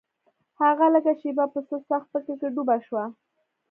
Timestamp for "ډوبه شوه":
2.55-3.03